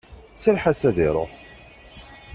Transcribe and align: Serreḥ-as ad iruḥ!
Serreḥ-as 0.41 0.81
ad 0.89 0.97
iruḥ! 1.07 1.31